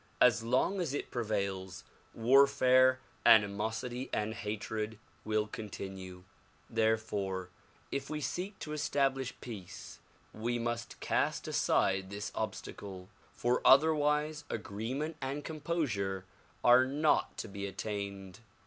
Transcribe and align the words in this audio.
As 0.19 0.41
long 0.41 0.79
as 0.81 0.95
it 0.95 1.11
prevails, 1.11 1.83
warfare, 2.15 2.97
animosity 3.23 4.09
and 4.11 4.33
hatred 4.33 4.97
will 5.23 5.45
continue. 5.45 6.23
Therefore 6.71 7.49
if 7.91 8.09
we 8.09 8.19
seek 8.19 8.57
to 8.61 8.73
establish 8.73 9.31
peace 9.41 9.99
we 10.33 10.57
must 10.57 10.99
cast 11.01 11.47
aside 11.47 12.09
this 12.09 12.31
obstacle, 12.33 13.09
for 13.35 13.61
otherwise 13.63 14.43
agreement 14.49 15.17
and 15.21 15.43
composure 15.45 16.25
are 16.63 16.83
not 16.87 17.37
to 17.37 17.47
be 17.47 17.67
attained. 17.67 18.39